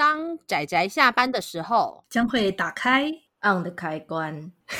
[0.00, 3.04] 当仔仔下班的时候，将会打开
[3.42, 4.50] on 的开关。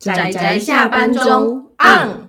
[0.00, 2.28] 仔仔下班中 on。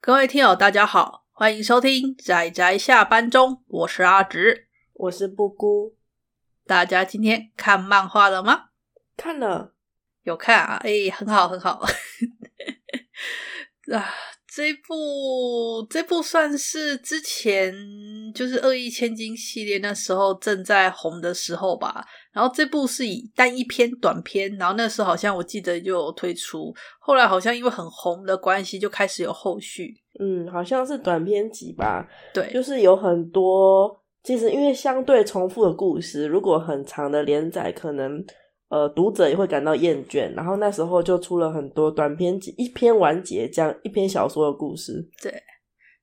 [0.00, 5.94] 各位听友，大家好，欢迎收听仔仔下班中，我是阿直，我是布姑。
[6.66, 8.68] 大家今天看漫画了吗？
[9.18, 9.74] 看了，
[10.22, 11.86] 有看啊，哎，很好，很好。
[13.92, 14.08] 啊，
[14.58, 17.72] 这部这部算是之前
[18.34, 22.04] 就是《恶意千金》系列那时候正在红的时候吧。
[22.32, 29.94] 然后这部是以单一篇短篇，然后那时候好像我记得就有推出，后来好像因为很红的关系，就开始有后续。
[30.18, 32.04] 嗯，好像是短篇集吧。
[32.34, 38.24] 对，就是有很多，其实因为相对重复的故事，如果很长的连载，可能。
[38.68, 45.08] 呃，读者也会感到厌倦，然后那时候就出了很多短篇集，一篇完结这样一篇小说的故事。
[45.22, 45.42] 对，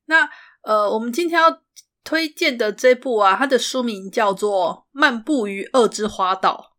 [0.05, 0.27] 那
[0.63, 1.61] 呃，我们今天要
[2.03, 6.71] 推荐的这部啊，它的书名叫做《漫步于恶之花岛》。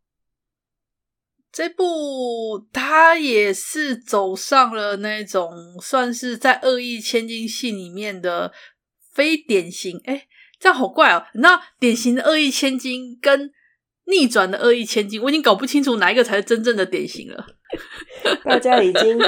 [1.53, 8.53] 这部它也是走上了那种算是在恶意千金戏里面的
[9.15, 10.27] 非典型，哎，
[10.59, 11.25] 这样好怪哦。
[11.35, 13.51] 那典型的恶意千金跟
[14.07, 17.47] 逆转的恶意千金，我已经搞不清楚哪一个才是真正的典型了。
[18.45, 19.19] 大家已经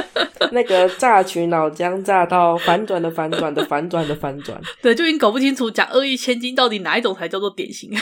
[0.52, 7.90] 那个榨取脑浆榨到反转的反转的反转的反转， 对，就已经搞不清楚讲恶意千金到底哪一种才叫做典型。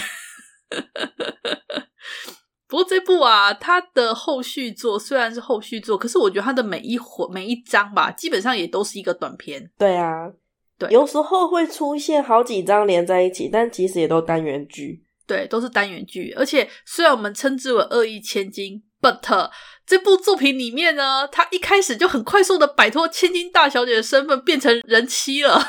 [2.68, 9.70] 不过这部啊，它的后续作虽然是后续作，可是我觉得它的每一回每一章吧，基本上也都是一个短片。
[9.78, 10.30] 对啊，
[10.76, 15.05] 对，有时候会出现好几章连在一起，但其实也都单元剧。
[15.26, 19.50] 对，都是单元剧，而且虽然我们称之为恶意千金，but
[19.84, 25.60] 这部作品里面呢，他一开始就很快速的摆脱千金大小姐的身份，变成人妻了。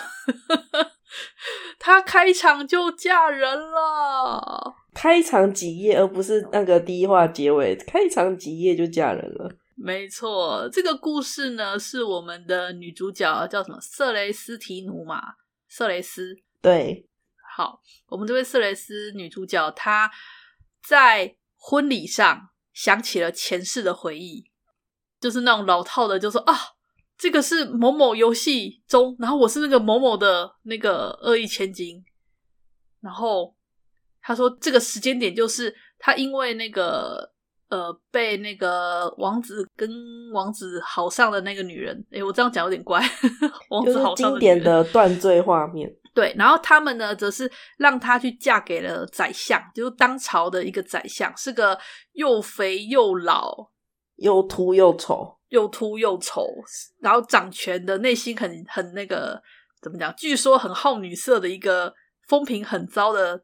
[1.80, 9.52] 她开场就嫁人了，开场几页，而不是那个第一话结尾，开场几页就嫁人了。
[9.76, 13.80] 没错，这个故事呢，是我们的女主角叫什么？
[13.80, 15.22] 瑟雷斯提努嘛？
[15.70, 17.08] 瑟雷斯，对。
[17.58, 20.12] 好，我们这位瑟雷斯女主角，她
[20.88, 24.52] 在婚礼上想起了前世的回忆，
[25.20, 26.54] 就是那种老套的，就说啊，
[27.18, 32.06] 这个是某某游戏中，然后我是那个某某的那个恶意千金，
[33.02, 33.56] 然后
[34.22, 37.34] 她说这个时间点就是她因为那个
[37.70, 39.90] 呃被那个王子跟
[40.32, 43.02] 王子好上的那个女人，诶，我这样讲有点怪，
[43.72, 45.92] 王子好上的女人，经典的断罪画面。
[46.18, 51.80] 对，然后他们呢，则是让她去嫁给了宰相，就是当朝的一个宰相，是个
[52.14, 53.70] 又肥又老、
[54.16, 56.48] 又秃又丑、又秃又丑，
[57.02, 59.40] 然后掌权的，内心很很那个
[59.80, 60.12] 怎么讲？
[60.16, 61.94] 据说很好女色的一个
[62.28, 63.44] 风评很糟的，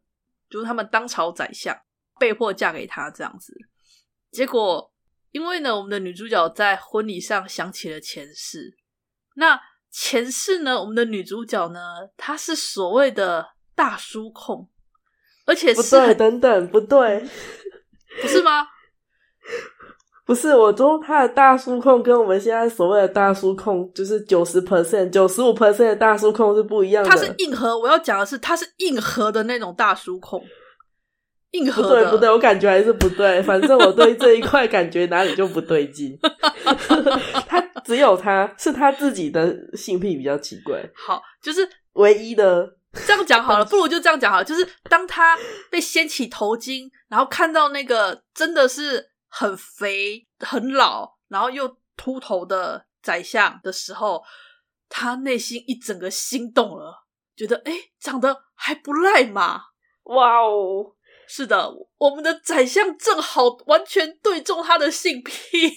[0.49, 1.79] 就是他们当朝宰相
[2.19, 3.53] 被迫嫁给他这样子。
[4.31, 4.91] 结果，
[5.29, 8.75] 因为呢，我们的女主角在婚礼上想起了前世，
[9.35, 9.61] 那。
[9.95, 11.79] 前世呢，我们的女主角呢，
[12.17, 14.67] 她是所谓的大叔控，
[15.45, 17.23] 而且是不对，等等，不对，
[18.19, 18.67] 不是吗？
[20.25, 27.09] 不是，我说她的大叔控跟我们现在所谓的大叔控，就是九十 percent、九十五 percent 的大叔控是不一样的。
[27.09, 30.43] 他是硬核，我要讲的是，他是硬核的那种大叔控。
[31.51, 31.89] 硬核的。
[31.89, 33.43] 不对，不对，我感觉还是不对。
[33.43, 36.17] 反正我对这一块感觉哪里就不对劲。
[37.47, 40.83] 他只有他是他自己的性癖比较奇怪。
[40.95, 42.77] 好，就是唯一的。
[43.07, 44.43] 这样讲好了， 不如就这样讲好了。
[44.43, 45.35] 就是当他
[45.71, 54.21] 被掀起头巾，然后看到那个真的是很肥、很老，然后又秃头的宰相的时候，
[54.89, 59.59] 他内心一整个心动了，觉得哎，长得还不赖嘛。
[60.03, 60.93] 哇哦！
[61.27, 65.73] 是的，我们的宰相正好完全对中他的性癖，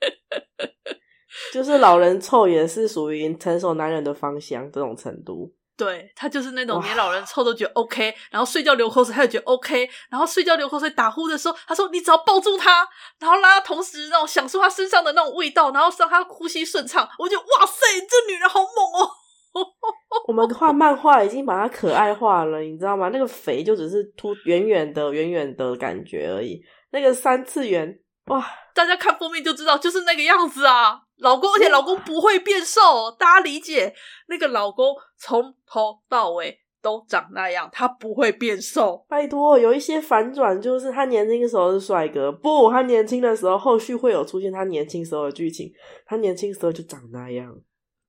[1.52, 5.52] 就是老人臭也是属于成熟男人的芳香这种程度。
[5.76, 12.86] 对，他就是那种连老人臭都觉得 OK，然后睡觉流口水他也觉得 OK，然后睡觉流口水打呼的时候，他说你只要抱住他，
[13.18, 19.10] 然后让他同时那种享受他身上的那种味道，然后让他呼吸顺畅，我觉得哇塞，这女人好猛哦！
[20.28, 23.08] 我们画漫画已经把它可爱化了，你知道吗？
[23.08, 26.62] 那个肥就只是凸远远的、远远的感觉而已。
[26.90, 27.98] 那个三次元
[28.30, 31.02] 哇，大家看封面就知道，就是那个样子啊。
[31.18, 33.92] 老公，而且老公不会变瘦，大家理解。
[34.28, 39.04] 那个老公从头到尾都长那样，他不会变瘦。
[39.08, 45.70] 拜托，有一些反转，就是他年轻的时候是帅哥，不，他年轻的时候后续会有出现他年轻时候的剧情。
[46.06, 47.54] 他年轻时候就长那样，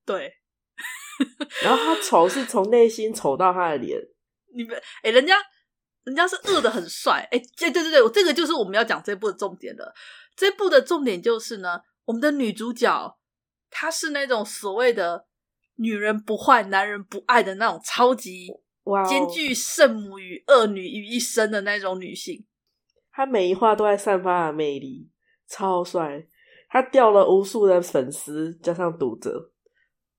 [0.05, 0.31] 对。
[1.61, 3.99] 然后他丑是从内心丑到他的脸，
[4.55, 5.35] 你们哎、欸，人家
[6.03, 9.93] 人家是恶的很帅，哎、欸，对对对对，这个就是我们要讲这部的重点了。
[10.35, 13.19] 这部的重点就是呢，我们的女主角
[13.69, 15.27] 她是那种所谓的
[15.75, 18.47] 女人不坏，男人不爱的那种超级，
[19.07, 22.47] 兼具圣母与恶女于一身的那种女性。
[23.11, 25.11] 她每一话都在散发的魅力，
[25.47, 26.25] 超帅。
[26.69, 29.51] 她掉了无数的粉丝，加上读者。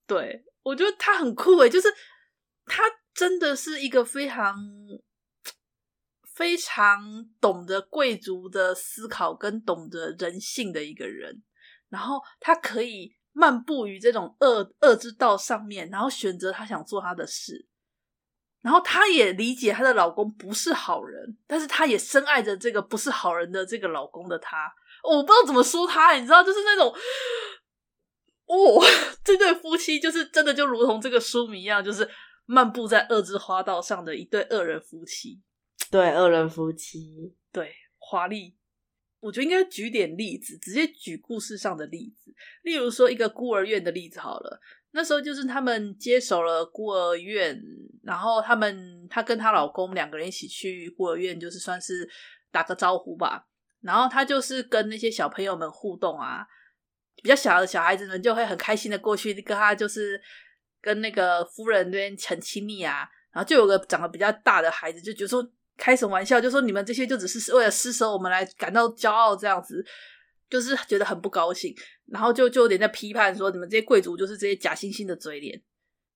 [0.07, 1.89] 对，我觉得她很酷诶，就是
[2.65, 2.83] 她
[3.13, 4.55] 真的是一个非常。
[6.33, 11.43] 非常懂得贵族的思考跟懂得人性的一个人，
[11.89, 17.67] 然后他可以漫步于这种恶恶之道上面，然后选择他想做他的事，
[18.61, 26.93] 然后他也理解她的老公不是好人，但是他也深爱着这个不是好人的这个老公的他，我不知道怎么说他，你知道，就是那种，
[28.45, 28.83] 哦，
[29.23, 32.09] 这对夫妻就是真的就如同这个书名一样，就是
[32.45, 35.41] 漫步在恶之花道上的一对恶人夫妻。
[35.93, 38.57] 对，恶人夫妻，对，华丽。
[39.19, 42.33] 我觉得应该举点例子，直接举故事上的例子。
[42.63, 44.59] 例如说，一个孤儿院的例子好了。
[44.89, 47.61] 那时候就是他们接手了孤儿院，
[48.01, 52.09] 然后他们她跟她老公两个人一起去孤儿院，就是算是
[52.49, 53.45] 打个招呼吧。
[53.81, 56.43] 然后她就是跟那些小朋友们互动啊，
[57.21, 60.19] 比较小的小孩子们就会很开心的过去跟他，就是
[60.81, 63.07] 跟那个夫人那边很亲密啊。
[63.31, 65.47] 然后就有个长得比较大的孩子就觉得说。
[65.77, 66.39] 开什么玩笑？
[66.39, 69.85] 就说你们这些就只是为了施舍我们来感到骄傲，这样子
[70.49, 71.75] 就是觉得很不高兴，
[72.07, 75.61] 然后就就有点在批判说你们这些贵族就是这些假惺惺的嘴脸。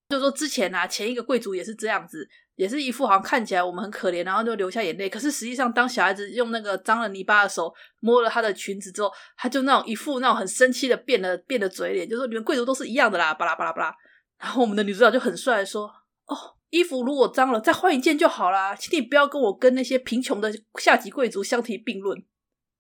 [0.10, 2.26] 就说之前啊，前一个贵族也是这样子，
[2.56, 5.10] 也是一副好像看起来我们很可怜，然后就流下眼泪。
[5.10, 13.94] 可是实际上，当小孩子用那个脏了泥巴的手摸了他的裙子之后，他就那种一副那种很生气的变了变了嘴脸，就说你们贵族都是一样的啦，巴拉巴拉巴拉。
[14.40, 15.92] 然后我们的女主角就很帅说
[16.28, 18.76] ：“哦。”衣服如果脏了，再换一件就好啦。
[18.76, 22.24] 请你不要跟我跟那些贫穷的下级贵族相提并论。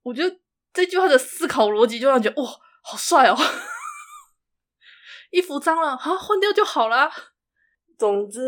[0.03, 0.37] 我觉得
[0.71, 2.47] 这句话的思考逻辑就让人觉得哇，
[2.83, 3.35] 好帅哦！
[5.31, 7.11] 衣服脏了，好，换掉就好啦。
[7.97, 8.39] 总之，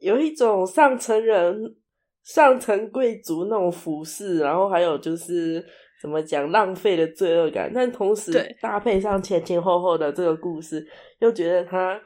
[0.00, 1.76] 有一种上层人、
[2.24, 5.62] 上层贵族那种服饰，然后还有就是
[6.00, 10.84] 怎么讲浪费的罪恶感，但同时搭配上前前后后的这个故事，
[11.20, 12.00] 又觉得他。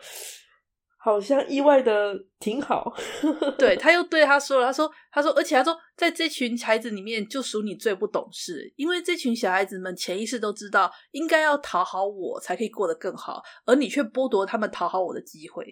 [1.05, 2.91] 好像意外的挺好，
[3.59, 15.67] 对，他又对他说了，他说，他说，而且他说，在这群孩子里面，就属你最不懂事，因为这群小孩子们潜意识都知道，应该要讨好我才可以过得更好，而你却剥夺他们讨好我的机会，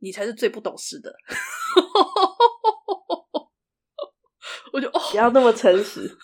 [0.00, 1.14] 你才是最不懂事的。
[4.74, 6.14] 我就哦，不要那么诚实。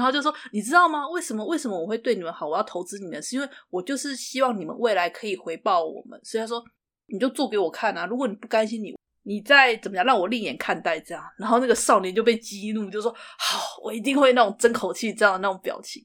[0.00, 1.06] 然后就说：“你知道吗？
[1.10, 1.44] 为什么？
[1.44, 2.48] 为什么我会对你们好？
[2.48, 6.18] 我要投资你们，是因为我就是希望你们未来可以回报我们。
[6.24, 6.64] 所以他说，
[7.08, 8.06] 你就做给我看啊！
[8.06, 8.94] 如果你不甘心你，
[9.24, 11.22] 你你再怎么样，让我另眼看待这样。
[11.38, 16.02] 然后那个少年就被激怒，就说：好，我一定会那种争口气这样的那种表情。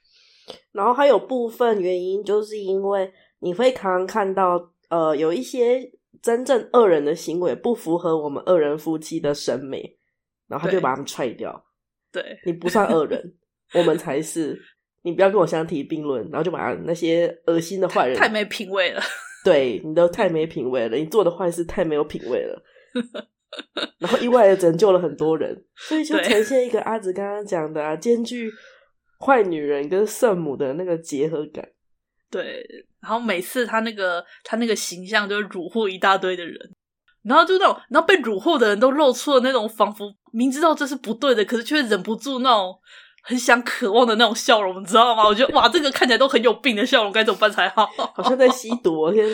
[0.72, 5.82] 然后还有部分原因，就是因为你会常常看到，呃，有一些
[6.22, 9.98] 真正恶人的行为不符合我们恶人夫妻的审美，
[10.46, 11.62] 然后他就把他们踹掉。”
[12.22, 13.34] 对，你不算恶人，
[13.74, 14.60] 我们才是。
[15.02, 19.00] 你不要跟我相提并论，然后就把那些恶心的坏人太，太没品味了。
[19.44, 22.62] 对，你都太没品味了，你做的坏事太没有品味了。
[23.98, 28.50] 然后意外的拯救了很多人，所以就呈现一个阿紫刚刚讲的啊，兼具
[29.20, 31.66] 坏女人跟圣母的那个结合感。
[32.28, 32.66] 对，
[33.00, 36.58] 然后每次他那个他那个形象就虏获一大堆的人。
[37.24, 42.74] 然后就那种，然后被辱获的人都露出了那种仿佛明知道这是不对的，可是却忍不住那种
[43.22, 45.24] 很想渴望的那种笑容，你知道吗？
[45.26, 47.86] 我觉得哇，这个看起来都很有病的笑容，该怎么办才好？
[48.14, 49.26] 好像在吸毒，天！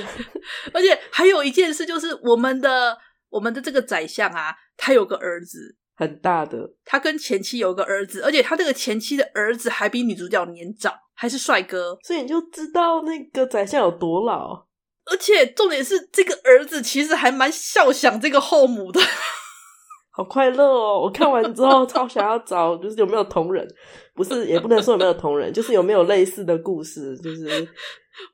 [0.73, 2.97] 而且还有一件事，就是我们的
[3.31, 14.67] 我们的这个宰相啊，他有个儿子，很大的，他跟前妻有个儿子，而且他这个前妻的儿子还比女主角年长，还是帅哥，所以你就知道那个宰相有多老。
[15.11, 19.01] 而且重点是，这个儿子其实还蛮孝想这个后母的，
[20.11, 21.01] 好快乐哦！
[21.01, 23.67] 我看完之后超想要找，就是有没有同人，
[24.15, 27.69] 不是也不能说有没有同人，就是有没有类似的故事，就是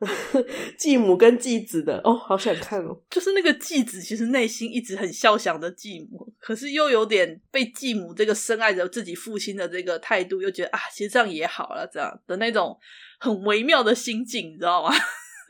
[0.79, 2.97] 继母跟继子的哦，好想看哦！
[3.11, 12.79] 就是那个继子其实内心一直很孝想的继母，可是又有点被继母这个深爱着自己父亲的这个态度，又觉得啊，其实这样也好了，这样的那种
[13.19, 14.95] 很微妙的心境，你知道吗？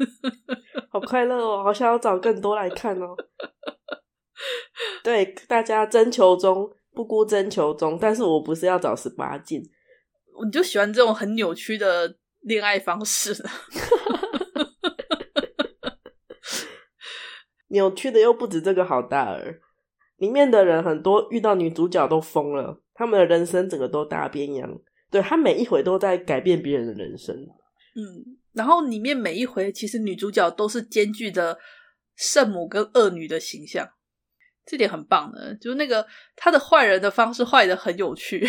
[0.90, 1.62] 好快乐哦！
[1.62, 3.14] 好想要找更多来看哦。
[5.04, 9.62] 对，大家征求中，不孤征求中，但是我不是要找十八禁，
[10.34, 13.36] 我就喜欢这种很扭曲的恋爱方式。
[17.68, 19.60] 扭曲的又不止这个好大儿，
[20.16, 24.80] 里面的人很多遇到女主角都疯了，他们的人生整个都大变样。
[25.10, 27.36] 对，他每一回都在改变别人的人生。
[27.96, 31.58] 嗯，然后里面每一回其实女主角都是兼具着
[32.16, 33.88] 圣母跟恶女的形象，
[34.64, 35.54] 这点很棒的。
[35.56, 36.06] 就是那个
[36.36, 38.48] 他的坏人的方式坏的很有趣，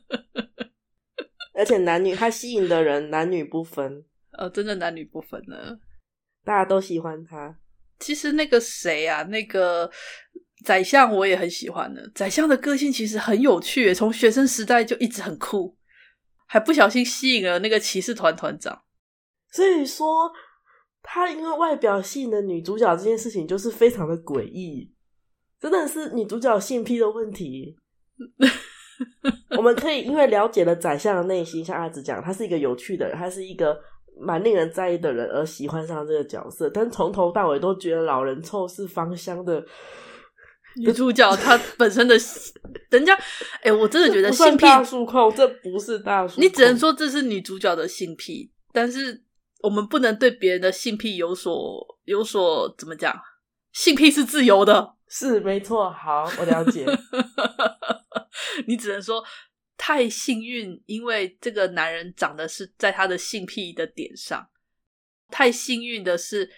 [1.54, 5.78] 而且男女他吸引的人男女不分，呃，真的男女不分呢，
[6.44, 7.58] 大家都喜欢他。
[7.98, 9.90] 其实那个谁啊，那个
[10.64, 12.10] 宰相我也很喜欢的。
[12.14, 15.76] 宰相的个性其实很有趣，从学生时代就一直很酷，
[16.46, 18.82] 还不小心吸引了那个骑士团团长。
[19.50, 20.32] 所以说，
[21.02, 24.92] 他因为外表吸引的女主角这件事情就是非常的诡异，
[25.60, 27.76] 真的是女主角性癖的问题。
[29.56, 33.78] 我们可以因为了解了宰相的内心，像阿紫讲，他是一个有趣的人，他是一个。
[34.18, 39.62] 蛮令人在意的人而喜欢上这个角色，但从头到尾都觉得老人臭是芳香的
[40.76, 42.16] 女主角，她本身的
[42.90, 49.22] 人家，哎、欸，我真的觉得性癖大叔控，这不是大叔，你只能说这是女主角的性癖，但是
[49.62, 53.20] 我们不能对别人的性癖有所有所怎么讲？
[53.72, 55.90] 性癖是自由的，是没错。
[55.90, 56.86] 好，我了解。
[58.66, 59.24] 你只能说。
[59.78, 64.48] 太幸运，因为这个男人长得是在他的性癖的点上。
[65.30, 66.50] 太幸运的是，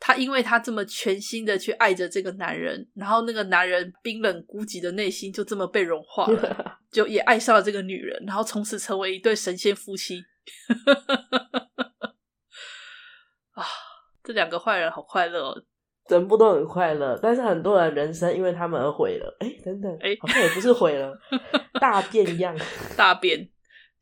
[0.00, 10.24] 他因为他这么全心的去爱着这个男人，然后那个男人冰冷孤寂的内心就这么被融化了， 就也爱上了这个女人，然后从此成为一对神仙夫妻。
[13.54, 13.64] 啊，
[14.22, 15.62] 这两个坏人好快乐哦。
[16.06, 19.34] 整部都很快乐，但是很多人人生因为他们而毁了。
[19.40, 21.18] 哎，等等，哎，好像也不是毁了，
[21.80, 22.54] 大变样，
[22.94, 23.48] 大变。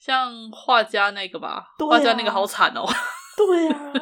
[0.00, 2.84] 像画家那个吧，画、啊、家那个好惨哦。
[3.36, 3.92] 对呀、啊，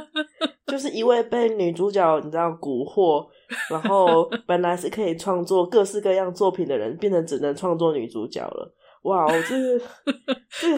[0.81, 3.29] 就是一位被女主角你知道蛊惑，
[3.69, 8.75] 然后 本来是可以创作各式各样作品的人，变成只能创作女主角了。
[9.03, 9.79] 哇，我这个，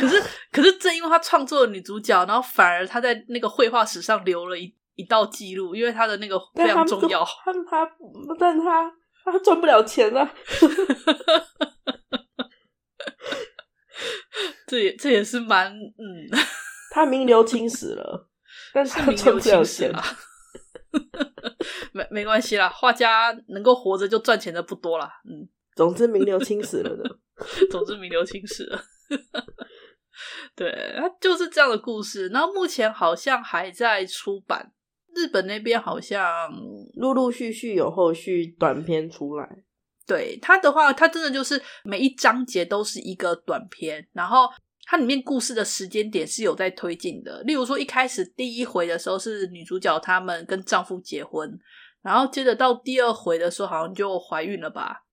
[0.01, 4.75] 可是可是正因为他创作了女主角，然后反而他在那个绘画史上留了一。
[4.95, 7.27] 一道记录，因为他的那个非常重要。
[7.47, 7.91] 但他，
[8.39, 8.93] 但他，
[9.25, 10.31] 他赚不了钱啊！
[14.69, 16.29] 这也这也是蛮嗯，
[16.93, 18.29] 他名留青史了，
[18.73, 20.03] 但是名留 青史了。
[21.93, 25.11] 没没关系啦，画家能够活着就赚钱的不多啦。
[25.25, 27.19] 嗯， 总之名留青史了的。
[27.71, 28.83] 总之名留青史了。
[30.55, 32.29] 对，他就是这样的故事。
[32.29, 34.73] 然后目前好像还在出版。
[35.15, 36.51] 日本那边好像
[36.95, 39.47] 陆陆续续有后续短片出来。
[40.07, 44.49] 对，它的话，它真的就是每一章节都是一个短片，然后
[44.85, 47.43] 它里面故事的时间点是有在推进的。
[47.43, 51.59] 例如说，一开始第一回的时候是女主角她们跟丈夫结婚，
[52.03, 55.05] 然后接着到第二回的时候好像就怀孕了吧，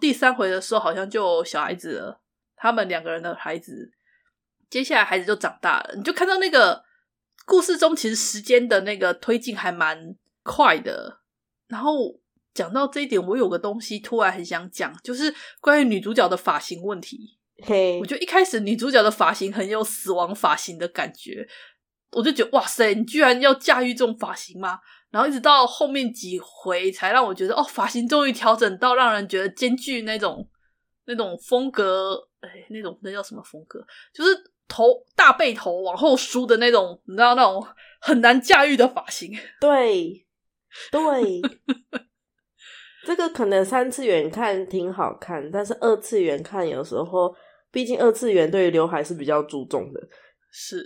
[0.00, 2.20] 第三回的时候好像就小孩子了，
[2.56, 3.92] 他们两个人的孩子，
[4.68, 6.84] 接下来孩子就长大了，你就看到那个。
[7.44, 10.14] 故事中其实时间的那个推进还蛮
[10.44, 11.22] 快的，
[11.66, 12.20] 然后
[12.54, 17.40] 讲到这一点，我有个东西突然很想讲，就是关于女主角的发型问题。
[17.64, 21.46] 嘿，我觉得一开始女主角的发型很有死亡发型的感觉，
[22.12, 24.78] 我就觉得哇塞，你居然要驾驭这种发型吗？
[25.10, 30.48] 然后一直到后面几回才让我觉得哦，发型终于调整到让人觉得兼具那种
[31.06, 33.84] 那种风格，哎，那种那叫什么风格？
[34.12, 34.30] 就是。
[34.68, 37.62] 头大背头往后梳的那种，你知道那种
[38.00, 39.30] 很难驾驭的发型。
[39.60, 40.26] 对，
[40.90, 41.42] 对，
[43.04, 47.34] 这个可能三次元看挺好看，但是二次元看有时候，
[47.70, 50.00] 毕竟二次元对于刘海是比较注重的。
[50.50, 50.84] 是，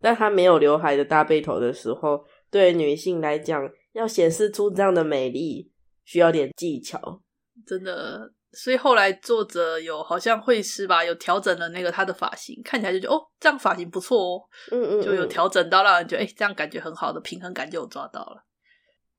[0.00, 5.72] 但他没有刘海的大背头的时候，对女性来讲，要显示出这样的美丽，
[6.04, 7.22] 需要点技巧。
[7.66, 8.32] 真的。
[8.52, 18.42] 所以后来作者有好像会师吧，有调整了那个他的发型，看起来就觉得哦，这样发型不错哦，嗯，嗯嗯，就有调整到让人觉得哎，这样感觉很好的平衡感就有抓到了。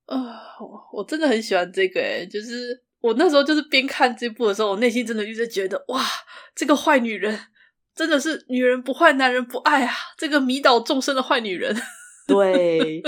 [0.08, 6.04] 啊、呃，我真的很喜欢这个诶，就是我那时候就是边看这部的时候，我内心真的一直觉得哇，
[6.56, 7.40] 这个坏女人
[7.96, 11.76] 真的是女人不坏，男人不爱啊，这个迷倒众生的坏女人。
[12.28, 13.02] 对，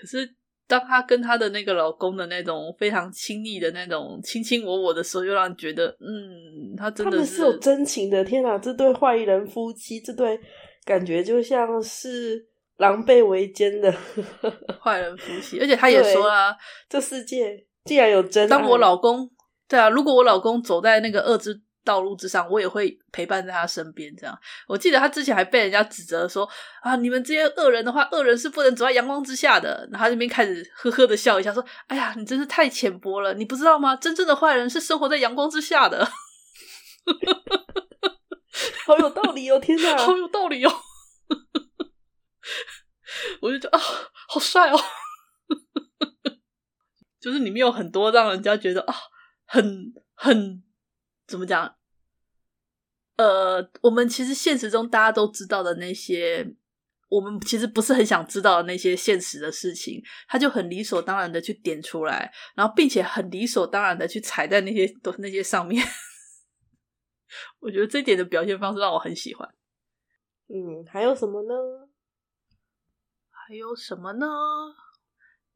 [0.00, 0.36] 可是。
[0.70, 8.24] 当她跟她的那个老公的那种非常亲密的那种卿卿我我的时候，又让人觉得，嗯，她真的是，他们是有真情的。
[8.24, 10.38] 天哪，这对坏人夫妻，这对
[10.84, 12.46] 感觉就像是
[12.80, 13.94] 狼狈为奸的
[14.82, 15.60] 坏人夫妻。
[15.60, 16.56] 而且他也说了，
[16.88, 18.48] 这世界竟然有真爱。
[18.48, 19.30] 当我老公，
[19.68, 24.14] 对啊，如果我老公走在那个恶之道路之上，我也会陪伴在他身边。
[24.16, 26.48] 这样，我记得他之前还被人家指责说
[26.82, 29.88] 啊，你们这些恶人的话，恶人是不能走在阳光之下的。
[29.92, 33.94] 然后他这边开始呵呵的笑一下，说：“哎呀，你真是太浅薄了，你不知道吗？
[33.96, 36.06] 真正的坏人是生活在阳光之下的。
[38.84, 39.58] ”好有道理哦！
[39.58, 40.72] 天哪， 好有道理哦！
[43.40, 43.80] 我就觉得啊，
[44.28, 44.78] 好帅哦！
[47.20, 48.94] 就是里面有很多让人家觉得啊，
[49.44, 50.62] 很很
[51.26, 51.76] 怎么讲？
[53.16, 56.54] 呃，我们其实现实中大家都知道的那些，
[57.08, 65.86] 我们其实不是很想知道的那些现实的事情，他就很理所当然的去点出来，然后并且很理所当然的去踩在那些都那些上面。
[67.60, 69.46] 我觉得这点的表现方式让我很喜欢。
[70.48, 71.89] 嗯，还有什么呢？
[73.50, 74.28] 还有什么呢？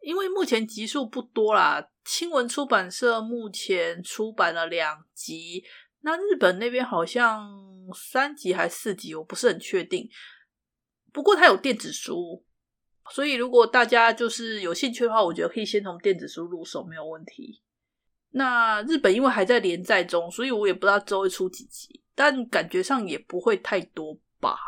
[0.01, 5.63] 因为目前集数不多啦，青文出版社目前出版了两集，
[6.01, 7.49] 那日本那边好像
[7.95, 10.11] 三集还是四集，我不是很确定。
[11.13, 12.45] 不过它有电子书，
[13.11, 17.63] 所以如果大家就是有兴趣的话，我觉得可以先从电子书入手，没有问题。
[18.31, 24.59] 那日本因为还在连载中，所以我也不知道周会出几集，但感觉上也不会太多吧。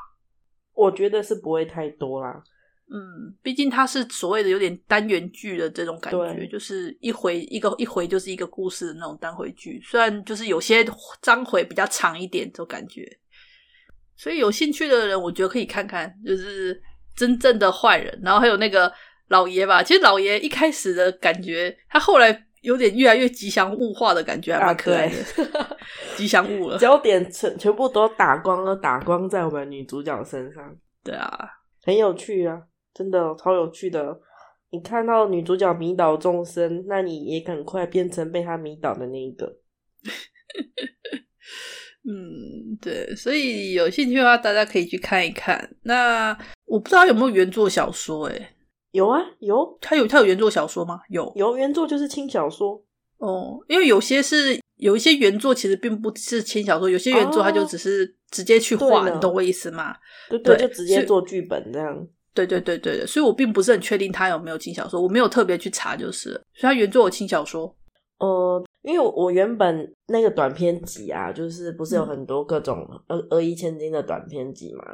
[0.75, 2.45] 我觉得是不会太多啦。
[2.89, 9.81] 嗯，毕竟它是所谓的有点单元剧的这种感觉，就是一回一个一回就是一个故事的那种单回剧。
[9.85, 10.87] 虽然就是有些
[11.21, 13.05] 章回比较长一点，这种感觉。
[14.17, 16.81] 所以有兴趣的人，我觉得可以看看，就是
[17.17, 18.91] 真正的坏人，然后还有那个
[19.29, 19.83] 老爷吧。
[19.83, 25.59] 其实老爷一开始的感觉，他后来有点越来越吉祥物化的感觉，还蛮可爱的。
[25.59, 25.77] 啊、
[26.17, 30.75] 吉祥物了，焦点全全部都打光了，打光在我们女主角身上。
[31.03, 31.49] 对啊，
[31.83, 32.63] 很有趣啊。
[32.97, 34.19] 真的超有趣的，
[34.71, 39.59] 你看到女主角迷倒众生，那你也很快变成被她迷倒的那一个。
[42.09, 45.77] 嗯，对，所以有兴趣的话，大家可以去看一看。
[45.83, 48.49] 那我不知道有没有原作小说，诶
[48.93, 51.03] 有啊，有，他有他有原作小说吗？
[51.11, 52.83] 有，有原作就是轻小说
[53.19, 59.95] 哦，因为有些是有一些原作其实并不是轻小说，有些原作它就只是直接去画，哦、你懂我意思吗？
[60.31, 62.09] 对对，就直接做剧本这样。
[62.37, 67.75] 对对对对，所以我并不是很确定他有没有轻小说，我没有特别去查，就是，所以他原作有轻小说。
[68.19, 74.85] 呃，因为我原本那个短篇集啊，就是不是有很多各种恶恶意千金的短篇集嘛？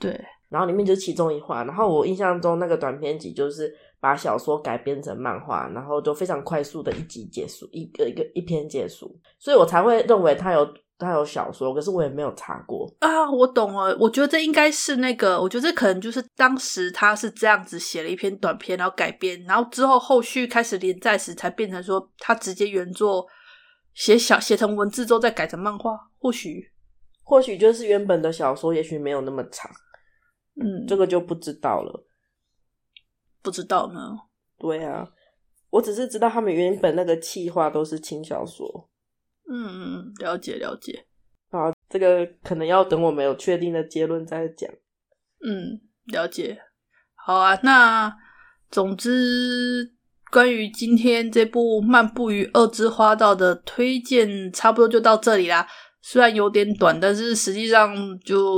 [0.00, 10.68] 对，然后里面就是其中一话，然后我印象中那个短篇集就是把小说改编成漫画，然后就非常快速的一集结束，一个一个一篇结束，所以我才会认为他有。
[10.98, 13.30] 他有小说，可是我也没有查过啊。
[13.30, 23.24] 我懂了，我觉得这应该是那个，我觉得这可能就是当时他是这样子写了一篇短篇，然后改编，然后之后后续开始连载时才变成说他直接原作
[23.94, 25.96] 写小写成文字之后再改成漫画。
[26.18, 26.68] 或许，
[27.22, 29.70] 或许就是原本的小说，也许没有那么长。
[30.60, 32.06] 嗯，这个就不知道了。
[33.40, 34.16] 不知道呢？
[34.58, 35.08] 对啊，
[35.70, 38.90] 我只是知道他们原本那个企划都是轻小说。
[39.50, 41.06] 嗯嗯，了解了解。
[41.50, 44.70] 好，这个可能要等我们有确定的结论再讲。
[45.42, 46.58] 嗯，了解。
[47.14, 48.14] 好啊，那
[48.70, 49.92] 总之，
[50.30, 55.66] 关于今天这部《漫步于二之花道》的推荐，差不多就到这里啦。
[56.02, 58.54] 虽然有点短，但是实际上就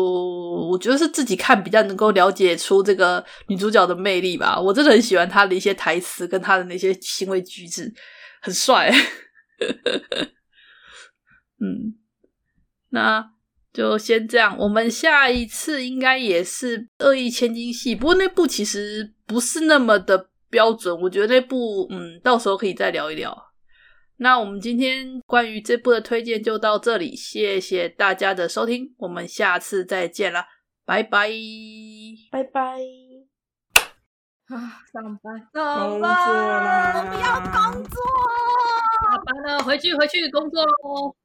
[0.71, 4.61] 我觉得是自己看比较能够了解出这个女主角的魅力吧。
[4.61, 7.93] 我真的很喜欢她的一些台词跟她的那些行为举止，
[8.43, 8.93] 很帅。
[11.61, 11.95] 嗯，
[12.89, 13.33] 那
[13.73, 14.57] 就先这样。
[14.59, 21.01] 我们下一次应该也是恶意千金戏，不过那部其实不是那么的标准。
[21.03, 23.47] 我觉得那部，嗯，到时候可以再聊一聊。
[24.17, 30.47] 那我们今天关于这部的推荐就到这里，谢谢大家的收听，我们下次再见啦，
[30.85, 31.31] 拜拜，
[32.31, 32.81] 拜拜。
[34.49, 38.03] 啊，上班，上班，我不要工作，
[39.01, 41.17] 下班了，回去回去工作喽。